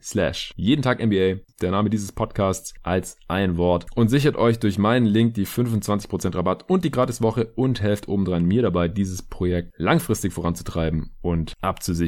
[0.00, 4.78] slash jeden Tag NBA, der Name dieses Podcasts als ein Wort und sichert euch durch
[4.78, 9.74] meinen Link die 25% Rabatt und die Gratiswoche und helft obendrein mir dabei, dieses Projekt
[9.76, 12.05] langfristig voranzutreiben und abzusichern.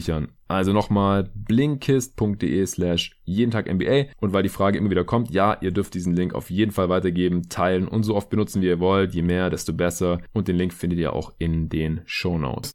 [0.48, 4.06] Also nochmal blinkist.de slash jeden Tag NBA.
[4.20, 6.88] Und weil die Frage immer wieder kommt, ja, ihr dürft diesen Link auf jeden Fall
[6.88, 9.14] weitergeben, teilen und so oft benutzen, wie ihr wollt.
[9.14, 10.20] Je mehr, desto besser.
[10.32, 12.72] Und den Link findet ihr auch in den Show Notes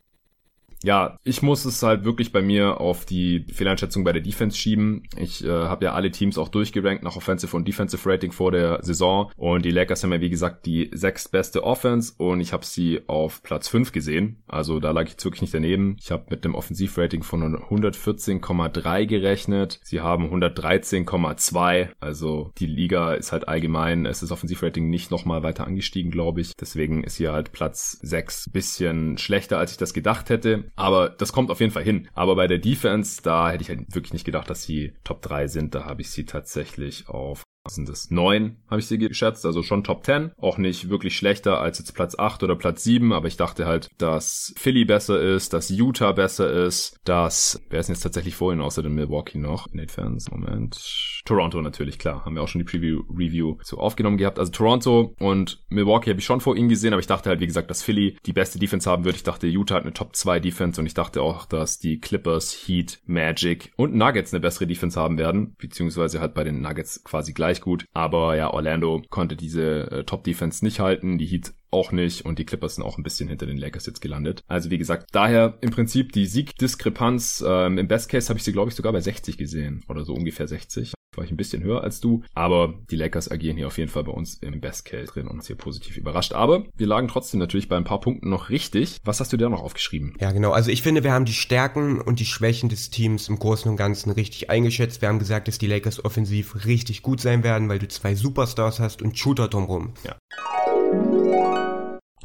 [0.83, 5.03] ja, ich muss es halt wirklich bei mir auf die Fehleinschätzung bei der Defense schieben.
[5.17, 8.83] Ich äh, habe ja alle Teams auch durchgerankt nach Offensive und Defensive Rating vor der
[8.83, 13.01] Saison und die Lakers haben ja wie gesagt die sechstbeste Offense und ich habe sie
[13.07, 14.43] auf Platz 5 gesehen.
[14.47, 15.95] Also da lag ich jetzt wirklich nicht daneben.
[16.01, 19.79] Ich habe mit dem Offensivrating von 114,3 gerechnet.
[19.83, 21.89] Sie haben 113,2.
[21.99, 26.55] Also die Liga ist halt allgemein, es ist Offensivrating nicht nochmal weiter angestiegen, glaube ich.
[26.59, 30.71] Deswegen ist hier halt Platz 6 bisschen schlechter, als ich das gedacht hätte.
[30.75, 32.07] Aber das kommt auf jeden Fall hin.
[32.13, 35.47] Aber bei der Defense, da hätte ich halt wirklich nicht gedacht, dass sie Top 3
[35.47, 35.75] sind.
[35.75, 38.11] Da habe ich sie tatsächlich auf was sind das?
[38.11, 40.31] Neun habe ich sie geschätzt, also schon Top 10.
[40.37, 43.89] Auch nicht wirklich schlechter als jetzt Platz 8 oder Platz 7, aber ich dachte halt,
[43.97, 48.61] dass Philly besser ist, dass Utah besser ist, dass, wer ist denn jetzt tatsächlich vorhin
[48.61, 49.67] außer dem Milwaukee noch?
[49.71, 50.77] Nate Fans, Moment.
[51.25, 54.39] Toronto natürlich, klar, haben wir auch schon die Preview-Review so aufgenommen gehabt.
[54.39, 57.47] Also Toronto und Milwaukee habe ich schon vor ihnen gesehen, aber ich dachte halt, wie
[57.47, 59.15] gesagt, dass Philly die beste Defense haben wird.
[59.15, 62.53] Ich dachte, Utah hat eine Top 2 Defense und ich dachte auch, dass die Clippers,
[62.67, 67.31] Heat, Magic und Nuggets eine bessere Defense haben werden, beziehungsweise halt bei den Nuggets quasi
[67.31, 67.85] gleich gleich gut.
[67.93, 71.17] Aber ja, Orlando konnte diese äh, Top-Defense nicht halten.
[71.17, 74.01] Die Heat auch nicht und die Clippers sind auch ein bisschen hinter den Lakers jetzt
[74.01, 74.43] gelandet.
[74.47, 77.43] Also wie gesagt, daher im Prinzip die Siegdiskrepanz.
[77.45, 80.13] Ähm, Im Best Case habe ich sie, glaube ich, sogar bei 60 gesehen oder so
[80.13, 83.77] ungefähr 60 war ich ein bisschen höher als du, aber die Lakers agieren hier auf
[83.77, 86.33] jeden Fall bei uns im Best Case drin und uns hier positiv überrascht.
[86.33, 88.97] Aber wir lagen trotzdem natürlich bei ein paar Punkten noch richtig.
[89.03, 90.15] Was hast du da noch aufgeschrieben?
[90.19, 90.51] Ja, genau.
[90.51, 93.77] Also ich finde, wir haben die Stärken und die Schwächen des Teams im Großen und
[93.77, 95.01] Ganzen richtig eingeschätzt.
[95.01, 98.79] Wir haben gesagt, dass die Lakers offensiv richtig gut sein werden, weil du zwei Superstars
[98.79, 99.93] hast und Shooter drumherum.
[100.03, 100.15] Ja.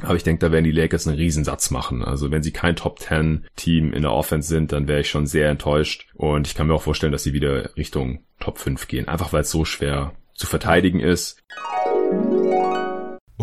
[0.02, 2.04] Aber ich denke, da werden die Lakers einen Riesensatz machen.
[2.04, 5.26] Also wenn sie kein Top 10 Team in der Offense sind, dann wäre ich schon
[5.26, 6.06] sehr enttäuscht.
[6.14, 9.08] Und ich kann mir auch vorstellen, dass sie wieder Richtung Top 5 gehen.
[9.08, 11.42] Einfach weil es so schwer zu verteidigen ist.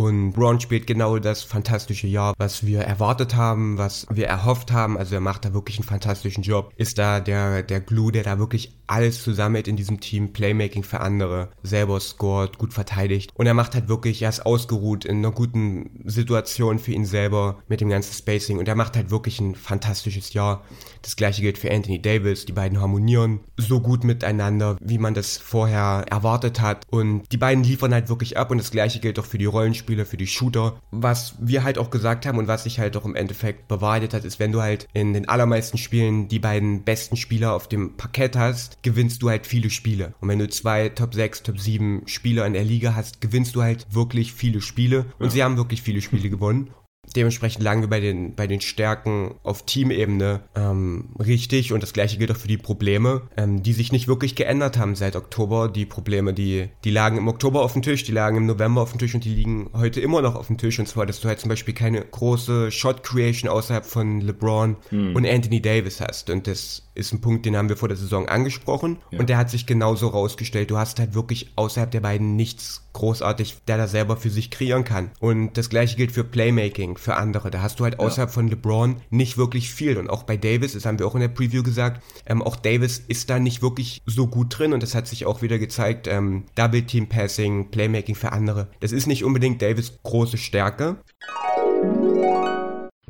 [0.06, 5.00] Und Braun spielt genau das fantastische Jahr, was wir erwartet haben, was wir erhofft haben.
[5.00, 6.72] Also er macht da wirklich einen fantastischen Job.
[6.76, 10.32] Ist da der, der Glue, der da wirklich alles zusammelt in diesem Team.
[10.32, 13.32] Playmaking für andere, selber scored, gut verteidigt.
[13.34, 17.58] Und er macht halt wirklich, er ist ausgeruht in einer guten Situation für ihn selber
[17.68, 18.60] mit dem ganzen Spacing.
[18.60, 20.64] Und er macht halt wirklich ein fantastisches Jahr.
[21.02, 22.46] Das gleiche gilt für Anthony Davis.
[22.46, 26.86] Die beiden harmonieren so gut miteinander, wie man das vorher erwartet hat.
[26.92, 28.52] Und die beiden liefern halt wirklich ab.
[28.52, 30.80] Und das gleiche gilt auch für die Rollenspieler Ballspieler, für die Shooter.
[30.92, 34.26] Was wir halt auch gesagt haben und was sich halt auch im Endeffekt bewahrheitet hat,
[34.26, 38.36] ist, wenn du halt in den allermeisten Spielen die beiden besten Spieler auf dem Parkett
[38.36, 40.14] hast, gewinnst du halt viele Spiele.
[40.20, 43.62] Und wenn du zwei Top 6, Top 7 Spieler in der Liga hast, gewinnst du
[43.62, 45.06] halt wirklich viele Spiele.
[45.20, 45.32] Und ja.
[45.32, 46.70] sie haben wirklich viele Spiele gewonnen
[47.16, 52.18] dementsprechend lagen wir bei den, bei den Stärken auf Teamebene ähm, richtig und das gleiche
[52.18, 55.70] gilt auch für die Probleme, ähm, die sich nicht wirklich geändert haben seit Oktober.
[55.70, 58.92] Die Probleme, die, die lagen im Oktober auf dem Tisch, die lagen im November auf
[58.92, 60.80] dem Tisch und die liegen heute immer noch auf dem Tisch.
[60.80, 65.16] Und zwar, dass du halt zum Beispiel keine große Shot Creation außerhalb von LeBron hm.
[65.16, 66.30] und Anthony Davis hast.
[66.30, 69.20] Und das ist ein Punkt, den haben wir vor der Saison angesprochen ja.
[69.20, 70.72] und der hat sich genauso rausgestellt.
[70.72, 74.84] Du hast halt wirklich außerhalb der beiden nichts großartig, der da selber für sich kreieren
[74.84, 75.12] kann.
[75.20, 77.52] Und das gleiche gilt für Playmaking, für andere.
[77.52, 78.34] Da hast du halt außerhalb ja.
[78.34, 79.98] von LeBron nicht wirklich viel.
[79.98, 82.98] Und auch bei Davis, das haben wir auch in der Preview gesagt, ähm, auch Davis
[83.08, 86.08] ist da nicht wirklich so gut drin und das hat sich auch wieder gezeigt.
[86.08, 88.70] Ähm, Double Team Passing, Playmaking für andere.
[88.80, 90.98] Das ist nicht unbedingt Davis große Stärke.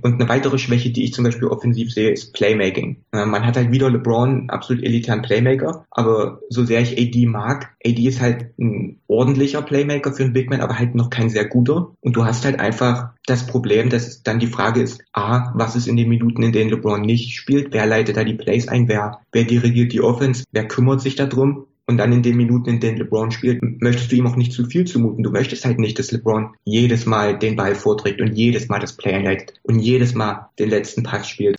[0.02, 2.98] Und eine weitere Schwäche, die ich zum Beispiel offensiv sehe, ist Playmaking.
[3.12, 7.76] Äh, man hat halt wieder LeBron, absolut elitären Playmaker, aber so sehr ich AD mag,
[7.86, 11.46] AD ist halt ein ordentlicher Playmaker für einen Big Man, aber halt noch kein sehr
[11.46, 11.92] guter.
[12.02, 15.88] Und du hast halt einfach das Problem, dass dann die Frage ist, A, was ist
[15.88, 17.74] in den Minuten, in denen LeBron nicht spielt?
[17.74, 18.88] Wer leitet da die Plays ein?
[18.88, 20.44] Wer, wer dirigiert die Offense?
[20.52, 21.66] Wer kümmert sich darum?
[21.88, 24.66] Und dann in den Minuten, in denen LeBron spielt, möchtest du ihm auch nicht zu
[24.66, 25.24] viel zumuten.
[25.24, 28.94] Du möchtest halt nicht, dass LeBron jedes Mal den Ball vorträgt und jedes Mal das
[28.94, 31.58] Play einleitet und jedes Mal den letzten Pass spielt.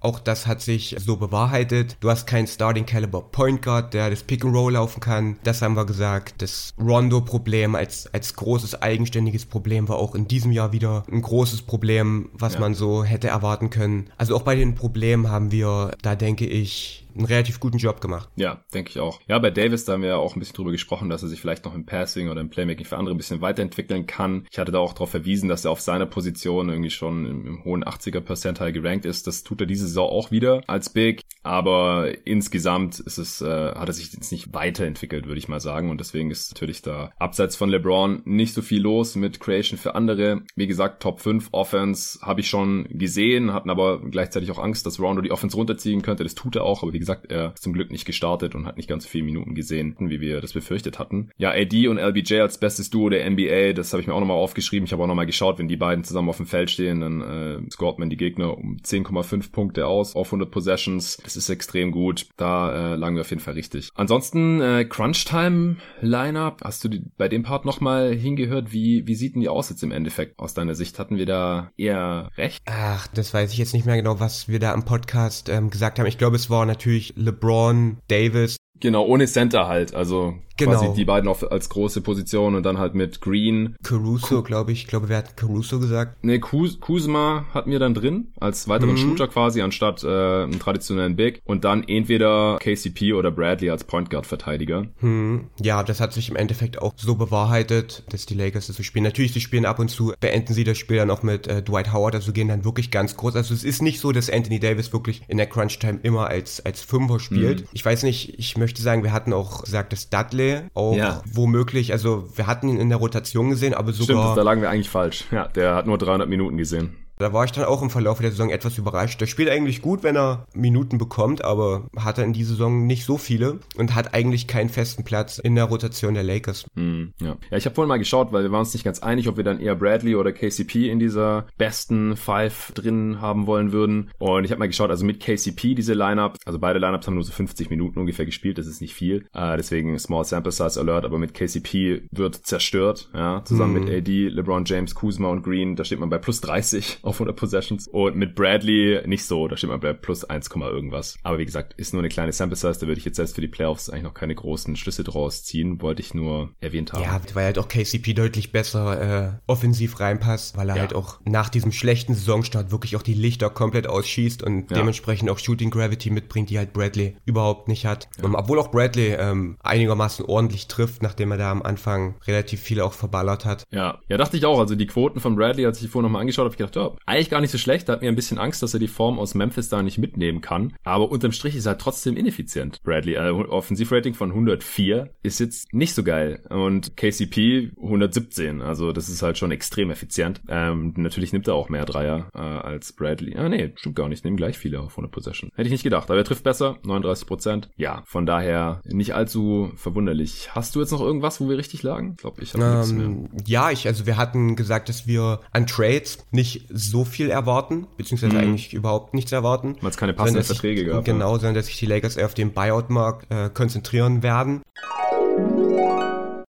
[0.00, 1.96] Auch das hat sich so bewahrheitet.
[2.00, 5.38] Du hast keinen Starting Caliber Point Guard, der das Pick and Roll laufen kann.
[5.42, 6.34] Das haben wir gesagt.
[6.38, 11.62] Das Rondo-Problem als, als großes eigenständiges Problem war auch in diesem Jahr wieder ein großes
[11.62, 12.60] Problem, was ja.
[12.60, 14.10] man so hätte erwarten können.
[14.18, 18.28] Also auch bei den Problemen haben wir, da denke ich, einen relativ guten Job gemacht.
[18.36, 19.20] Ja, denke ich auch.
[19.26, 21.40] Ja, bei Davis, da haben wir ja auch ein bisschen drüber gesprochen, dass er sich
[21.40, 24.46] vielleicht noch im Passing oder im Playmaking für andere ein bisschen weiterentwickeln kann.
[24.50, 27.64] Ich hatte da auch darauf verwiesen, dass er auf seiner Position irgendwie schon im, im
[27.64, 29.26] hohen 80er Percentile gerankt ist.
[29.26, 31.22] Das tut er diese Saison auch wieder als Big.
[31.42, 35.90] Aber insgesamt ist es, äh, hat er sich jetzt nicht weiterentwickelt, würde ich mal sagen.
[35.90, 39.94] Und deswegen ist natürlich da abseits von LeBron nicht so viel los mit Creation für
[39.94, 40.42] andere.
[40.56, 45.00] Wie gesagt, Top 5 Offense habe ich schon gesehen, hatten aber gleichzeitig auch Angst, dass
[45.00, 46.24] Rondo die Offense runterziehen könnte.
[46.24, 48.76] Das tut er auch, aber wie gesagt, er ist zum Glück nicht gestartet und hat
[48.76, 51.30] nicht ganz so viele Minuten gesehen, wie wir das befürchtet hatten.
[51.36, 54.36] Ja, AD und LBJ als bestes Duo der NBA, das habe ich mir auch nochmal
[54.36, 54.84] aufgeschrieben.
[54.84, 57.70] Ich habe auch nochmal geschaut, wenn die beiden zusammen auf dem Feld stehen, dann äh,
[57.70, 61.18] scoret man die Gegner um 10,5 Punkte aus auf 100 Possessions.
[61.22, 62.26] Das ist extrem gut.
[62.36, 63.90] Da äh, lagen wir auf jeden Fall richtig.
[63.94, 66.62] Ansonsten äh, Crunch-Time Lineup.
[66.64, 68.72] Hast du die, bei dem Part nochmal hingehört?
[68.72, 70.98] Wie, wie sieht denn die aus jetzt im Endeffekt aus deiner Sicht?
[70.98, 72.60] Hatten wir da eher recht?
[72.66, 76.00] Ach, das weiß ich jetzt nicht mehr genau, was wir da im Podcast ähm, gesagt
[76.00, 76.06] haben.
[76.06, 78.57] Ich glaube, es war natürlich LeBron, Davis.
[78.80, 79.94] Genau, ohne Center halt.
[79.94, 80.72] Also Genau.
[80.72, 83.76] Quasi die beiden auf, als große Position und dann halt mit Green.
[83.82, 84.82] Caruso, glaube ich.
[84.82, 86.16] Ich glaube, wer hat Caruso gesagt?
[86.22, 88.96] Nee, Kuzma hatten wir dann drin, als weiteren mhm.
[88.96, 91.40] Shooter quasi, anstatt äh, einen traditionellen Big.
[91.44, 94.88] Und dann entweder KCP oder Bradley als Point Guard Verteidiger.
[95.00, 95.46] Mhm.
[95.62, 99.04] Ja, das hat sich im Endeffekt auch so bewahrheitet, dass die Lakers das so spielen.
[99.04, 101.92] Natürlich, sie spielen ab und zu, beenden sie das Spiel dann auch mit äh, Dwight
[101.92, 103.36] Howard, also gehen dann wirklich ganz groß.
[103.36, 106.64] Also es ist nicht so, dass Anthony Davis wirklich in der Crunch Time immer als,
[106.66, 107.60] als Fünfer spielt.
[107.60, 107.68] Mhm.
[107.72, 111.22] Ich weiß nicht, ich möchte sagen, wir hatten auch gesagt, dass Dudley auch ja.
[111.24, 114.22] womöglich, also wir hatten ihn in der Rotation gesehen, aber sogar...
[114.22, 115.24] Stimmt, da lagen wir eigentlich falsch.
[115.30, 116.96] Ja, der hat nur 300 Minuten gesehen.
[117.18, 119.20] Da war ich dann auch im Verlauf der Saison etwas überrascht.
[119.20, 123.04] Der spielt eigentlich gut, wenn er Minuten bekommt, aber hat er in dieser Saison nicht
[123.04, 126.66] so viele und hat eigentlich keinen festen Platz in der Rotation der Lakers.
[126.74, 127.36] Hm, ja.
[127.50, 129.44] ja, ich habe vorhin mal geschaut, weil wir waren uns nicht ganz einig, ob wir
[129.44, 134.10] dann eher Bradley oder KCP in dieser besten Five drin haben wollen würden.
[134.18, 137.24] Und ich habe mal geschaut, also mit KCP diese Lineup, also beide Lineups haben nur
[137.24, 139.26] so 50 Minuten ungefähr gespielt, das ist nicht viel.
[139.32, 143.84] Äh, deswegen Small Sample Size Alert, aber mit KCP wird zerstört, ja, zusammen hm.
[143.84, 147.36] mit AD, LeBron James, Kuzma und Green, da steht man bei plus 30 auf 100
[147.36, 147.88] Possessions.
[147.88, 151.16] Und mit Bradley nicht so, da steht man bei plus 1, irgendwas.
[151.22, 153.40] Aber wie gesagt, ist nur eine kleine Sample Size, da würde ich jetzt selbst für
[153.40, 157.02] die Playoffs eigentlich noch keine großen Schlüsse draus ziehen, wollte ich nur erwähnt haben.
[157.02, 160.80] Ja, weil halt auch KCP deutlich besser äh, offensiv reinpasst, weil er ja.
[160.82, 164.78] halt auch nach diesem schlechten Saisonstart wirklich auch die Lichter komplett ausschießt und ja.
[164.78, 168.08] dementsprechend auch Shooting Gravity mitbringt, die halt Bradley überhaupt nicht hat.
[168.18, 168.24] Ja.
[168.24, 172.60] Um, ähm, obwohl auch Bradley ähm, einigermaßen ordentlich trifft, nachdem er da am Anfang relativ
[172.60, 173.64] viel auch verballert hat.
[173.70, 174.58] Ja, ja, dachte ich auch.
[174.58, 177.30] Also die Quoten von Bradley, als ich vorhin nochmal angeschaut habe, ich gedacht, ja, eigentlich
[177.30, 177.88] gar nicht so schlecht.
[177.88, 180.40] Da hat mir ein bisschen Angst, dass er die Form aus Memphis da nicht mitnehmen
[180.40, 180.74] kann.
[180.84, 182.82] Aber unterm Strich ist er halt trotzdem ineffizient.
[182.82, 186.42] Bradley, äh, Offensivrating von 104 ist jetzt nicht so geil.
[186.50, 188.60] Und KCP 117.
[188.60, 190.40] Also das ist halt schon extrem effizient.
[190.48, 193.36] Ähm, natürlich nimmt er auch mehr Dreier äh, als Bradley.
[193.36, 194.24] Ah nee, stimmt gar nicht.
[194.24, 195.50] Nehmen gleich viele auf 100 Possession.
[195.54, 196.10] Hätte ich nicht gedacht.
[196.10, 196.78] Aber er trifft besser.
[196.84, 197.70] 39 Prozent.
[197.76, 200.54] Ja, von daher nicht allzu verwunderlich.
[200.54, 202.12] Hast du jetzt noch irgendwas, wo wir richtig lagen?
[202.12, 203.42] Ich glaube, ich habe ähm, nichts mehr.
[203.46, 208.34] Ja, ich, also wir hatten gesagt, dass wir an Trades nicht so viel erwarten, beziehungsweise
[208.34, 208.40] mhm.
[208.40, 209.76] eigentlich überhaupt nichts erwarten.
[209.80, 211.04] Weil es keine passenden Verträge gab.
[211.04, 214.62] Genau, sondern dass sich die Lakers eher auf den Buyout-Markt äh, konzentrieren werden.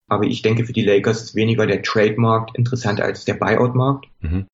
[0.08, 4.06] Aber ich denke, für die Lakers ist weniger der Trade-Markt interessant als der Buyout-Markt.
[4.20, 4.46] Mhm.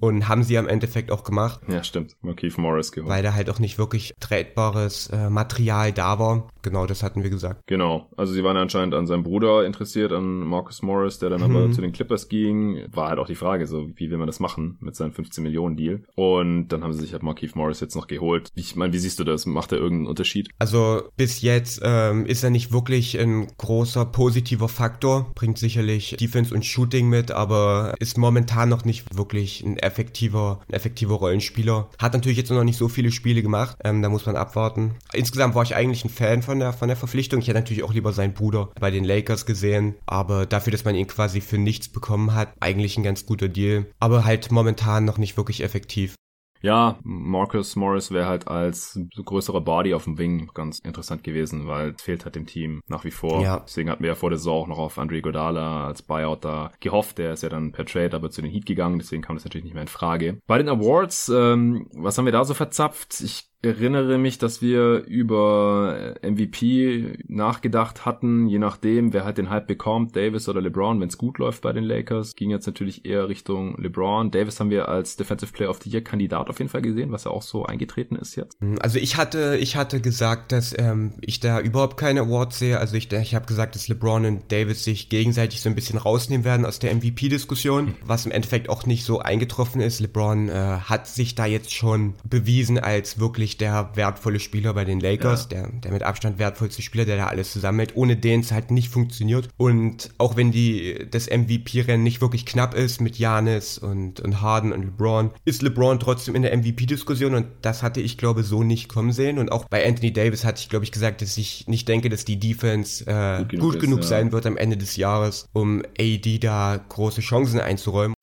[0.00, 1.60] Und haben sie am Endeffekt auch gemacht.
[1.68, 2.16] Ja, stimmt.
[2.22, 3.08] Markeith Morris geholt.
[3.08, 6.48] Weil da halt auch nicht wirklich tradebares äh, Material da war.
[6.62, 7.66] Genau, das hatten wir gesagt.
[7.66, 8.08] Genau.
[8.16, 11.56] Also sie waren anscheinend an seinem Bruder interessiert, an Marcus Morris, der dann mhm.
[11.56, 12.84] aber zu den Clippers ging.
[12.90, 15.76] War halt auch die Frage, so wie will man das machen mit seinem 15 Millionen
[15.76, 16.02] Deal?
[16.14, 18.48] Und dann haben sie sich halt Markeith Morris jetzt noch geholt.
[18.54, 19.46] Ich meine, wie siehst du das?
[19.46, 20.48] Macht er irgendeinen Unterschied?
[20.58, 25.32] Also bis jetzt ähm, ist er nicht wirklich ein großer positiver Faktor.
[25.34, 30.74] Bringt sicherlich Defense und Shooting mit, aber ist momentan noch nicht wirklich ein effektiver, ein
[30.74, 31.90] effektiver Rollenspieler.
[31.98, 34.94] Hat natürlich jetzt noch nicht so viele Spiele gemacht, ähm, da muss man abwarten.
[35.12, 37.40] Insgesamt war ich eigentlich ein Fan von der, von der Verpflichtung.
[37.40, 40.94] Ich hätte natürlich auch lieber seinen Bruder bei den Lakers gesehen, aber dafür, dass man
[40.94, 43.86] ihn quasi für nichts bekommen hat, eigentlich ein ganz guter Deal.
[43.98, 46.14] Aber halt momentan noch nicht wirklich effektiv.
[46.62, 51.90] Ja, Marcus Morris wäre halt als größerer Body auf dem Wing ganz interessant gewesen, weil
[51.90, 53.42] es fehlt halt dem Team nach wie vor.
[53.42, 53.60] Ja.
[53.60, 56.70] Deswegen hatten wir ja vor der Saison auch noch auf Andre Godala als Buyout da
[56.78, 57.18] gehofft.
[57.18, 59.64] Der ist ja dann per Trade aber zu den Heat gegangen, deswegen kam das natürlich
[59.64, 60.38] nicht mehr in Frage.
[60.46, 63.20] Bei den Awards, ähm, was haben wir da so verzapft?
[63.20, 69.68] Ich erinnere mich, dass wir über MVP nachgedacht hatten, je nachdem, wer halt den Hype
[69.68, 72.34] bekommt, Davis oder LeBron, wenn es gut läuft bei den Lakers.
[72.34, 74.32] Ging jetzt natürlich eher Richtung LeBron.
[74.32, 77.22] Davis haben wir als Defensive Player of the Year Kandidat auf jeden Fall gesehen, was
[77.24, 78.58] ja auch so eingetreten ist jetzt.
[78.80, 82.80] Also ich hatte, ich hatte gesagt, dass ähm, ich da überhaupt keine Awards sehe.
[82.80, 86.44] Also ich, ich habe gesagt, dass LeBron und Davis sich gegenseitig so ein bisschen rausnehmen
[86.44, 87.94] werden aus der MVP-Diskussion, mhm.
[88.04, 90.00] was im Endeffekt auch nicht so eingetroffen ist.
[90.00, 94.84] LeBron äh, hat sich da jetzt schon bewiesen als wirklich wirklich der wertvolle Spieler bei
[94.84, 95.62] den Lakers, ja.
[95.62, 98.88] der, der mit Abstand wertvollste Spieler, der da alles zusammenhält, ohne den es halt nicht
[98.88, 99.48] funktioniert.
[99.56, 104.72] Und auch wenn die, das MVP-Rennen nicht wirklich knapp ist mit Janis und, und Harden
[104.72, 108.88] und LeBron, ist LeBron trotzdem in der MVP-Diskussion und das hatte ich, glaube so nicht
[108.88, 109.38] kommen sehen.
[109.38, 112.24] Und auch bei Anthony Davis hatte ich, glaube ich, gesagt, dass ich nicht denke, dass
[112.24, 115.82] die Defense äh, gut genug, gut genug ist, sein wird am Ende des Jahres, um
[115.98, 118.14] AD da große Chancen einzuräumen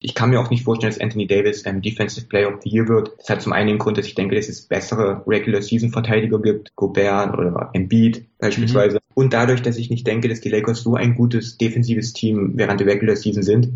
[0.00, 2.88] ich kann mir auch nicht vorstellen, dass Anthony Davis ähm, Defensive Player of the Year
[2.88, 3.12] wird.
[3.18, 6.40] Das hat zum einen den Grund, dass ich denke, dass es bessere Regular Season Verteidiger
[6.40, 8.96] gibt, Gobert oder Embiid beispielsweise.
[8.96, 9.00] Mhm.
[9.14, 12.80] Und dadurch, dass ich nicht denke, dass die Lakers so ein gutes defensives Team während
[12.80, 13.72] der Regular Season sind,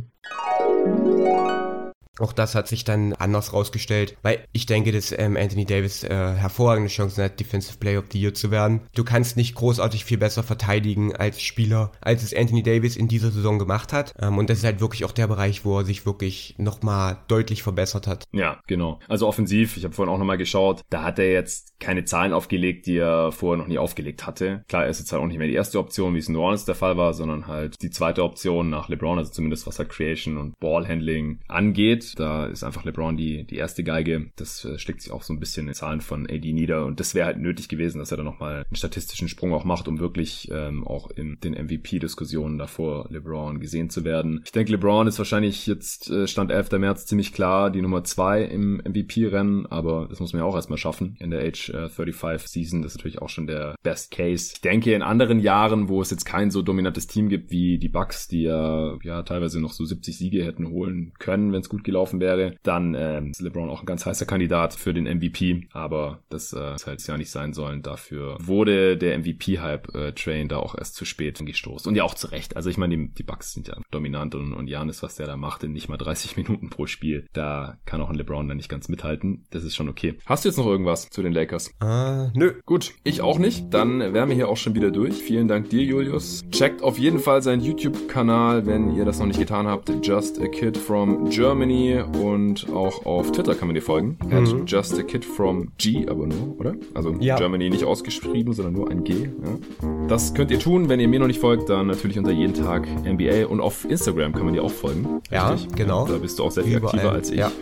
[2.21, 6.09] auch das hat sich dann anders rausgestellt, weil ich denke, dass ähm, Anthony Davis äh,
[6.09, 8.83] hervorragende Chancen hat, Defensive Player of the Year zu werden.
[8.95, 13.31] Du kannst nicht großartig viel besser verteidigen als Spieler, als es Anthony Davis in dieser
[13.31, 14.15] Saison gemacht hat.
[14.21, 17.63] Ähm, und das ist halt wirklich auch der Bereich, wo er sich wirklich nochmal deutlich
[17.63, 18.25] verbessert hat.
[18.33, 19.01] Ja, genau.
[19.09, 22.87] Also offensiv, ich habe vorhin auch nochmal geschaut, da hat er jetzt keine Zahlen aufgelegt,
[22.87, 24.65] die er vorher noch nie aufgelegt hatte.
[24.69, 26.41] Klar, er ist jetzt halt auch nicht mehr die erste Option, wie es in New
[26.41, 29.91] Orleans der Fall war, sondern halt die zweite Option nach LeBron, also zumindest was halt
[29.91, 32.04] Creation und Ballhandling angeht.
[32.15, 34.31] Da ist einfach LeBron die, die erste Geige.
[34.37, 36.85] Das äh, schlägt sich auch so ein bisschen in Zahlen von AD nieder.
[36.85, 39.89] Und das wäre halt nötig gewesen, dass er dann nochmal einen statistischen Sprung auch macht,
[39.89, 44.43] um wirklich ähm, auch in den MVP-Diskussionen davor LeBron gesehen zu werden.
[44.45, 46.73] Ich denke, LeBron ist wahrscheinlich jetzt äh, Stand 11.
[46.73, 50.79] März ziemlich klar die Nummer zwei im MVP-Rennen, aber das muss man ja auch erstmal
[50.79, 52.83] schaffen in der Age äh, 35 Season.
[52.83, 54.53] Das ist natürlich auch schon der Best Case.
[54.55, 57.89] Ich denke, in anderen Jahren, wo es jetzt kein so dominantes Team gibt wie die
[57.89, 61.85] Bucks, die ja, ja teilweise noch so 70 Siege hätten holen können, wenn es gut
[61.85, 65.69] gelaufen wäre, dann ähm, ist LeBron auch ein ganz heißer Kandidat für den MVP.
[65.73, 67.83] Aber das äh, ist halt ja nicht sein sollen.
[67.83, 71.89] Dafür wurde der MVP-Hype-Train äh, da auch erst zu spät gestoßen.
[71.89, 72.57] Und ja auch zu Recht.
[72.57, 75.37] Also ich meine, die, die Bucks sind ja dominant und, und Janis, was der da
[75.37, 78.69] macht, in nicht mal 30 Minuten pro Spiel, da kann auch ein LeBron dann nicht
[78.69, 79.47] ganz mithalten.
[79.51, 80.19] Das ist schon okay.
[80.27, 81.71] Hast du jetzt noch irgendwas zu den Lakers?
[81.83, 82.55] Uh, nö.
[82.65, 83.73] Gut, ich auch nicht.
[83.73, 85.15] Dann wären wir hier auch schon wieder durch.
[85.15, 86.45] Vielen Dank dir, Julius.
[86.51, 89.91] Checkt auf jeden Fall seinen YouTube-Kanal, wenn ihr das noch nicht getan habt.
[90.03, 94.19] Just a Kid from Germany Und auch auf Twitter kann man dir folgen.
[94.25, 94.65] Mhm.
[94.67, 96.75] Just a kid from G, aber nur, oder?
[96.95, 97.37] Also ja.
[97.37, 99.13] Germany nicht ausgeschrieben, sondern nur ein G.
[99.25, 99.89] Ja.
[100.09, 102.87] Das könnt ihr tun, wenn ihr mir noch nicht folgt, dann natürlich unter jeden Tag
[103.05, 105.21] NBA und auf Instagram kann man dir auch folgen.
[105.31, 105.77] Ja, richtig?
[105.77, 106.07] genau.
[106.07, 106.95] Da bist du auch sehr viel Überall.
[106.95, 107.39] aktiver als ich.
[107.39, 107.53] Ja.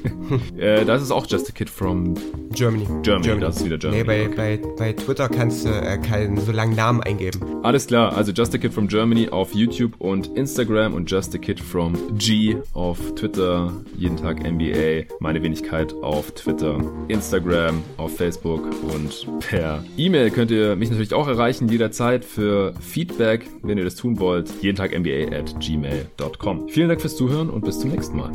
[0.56, 2.14] äh, das ist auch just a kid from
[2.52, 2.86] Germany.
[3.02, 3.40] Germany, Germany.
[3.40, 4.02] das ist wieder Germany.
[4.02, 4.60] Nee, bei, okay.
[4.62, 7.40] bei, bei Twitter kannst du äh, keinen so langen Namen eingeben.
[7.62, 11.38] Alles klar, also just a kid from Germany auf YouTube und Instagram und just a
[11.38, 13.63] kid from G auf Twitter,
[13.96, 20.76] jeden Tag NBA, meine Wenigkeit auf Twitter, Instagram, auf Facebook und per E-Mail könnt ihr
[20.76, 25.36] mich natürlich auch erreichen, jederzeit für Feedback, wenn ihr das tun wollt, jeden Tag NBA
[25.36, 26.68] at gmail.com.
[26.68, 28.32] Vielen Dank fürs Zuhören und bis zum nächsten Mal.